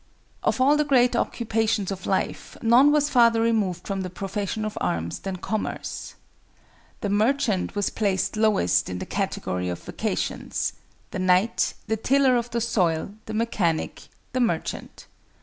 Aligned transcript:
Of 0.41 0.59
all 0.59 0.77
the 0.77 0.83
great 0.83 1.15
occupations 1.15 1.91
of 1.91 2.07
life, 2.07 2.57
none 2.63 2.91
was 2.91 3.11
farther 3.11 3.39
removed 3.39 3.85
from 3.85 4.01
the 4.01 4.09
profession 4.09 4.65
of 4.65 4.75
arms 4.81 5.19
than 5.19 5.35
commerce. 5.35 6.15
The 7.01 7.09
merchant 7.11 7.75
was 7.75 7.91
placed 7.91 8.35
lowest 8.35 8.89
in 8.89 8.97
the 8.97 9.05
category 9.05 9.69
of 9.69 9.77
vocations,—the 9.83 11.19
knight, 11.19 11.75
the 11.85 11.97
tiller 11.97 12.35
of 12.35 12.49
the 12.49 12.61
soil, 12.61 13.13
the 13.27 13.35
mechanic, 13.35 14.07
the 14.33 14.39
merchant. 14.39 15.05